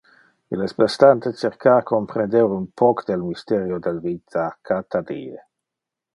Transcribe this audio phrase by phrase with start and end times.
[0.55, 5.45] Il es bastante cercar comprender un poc del mysterio del vita cata die.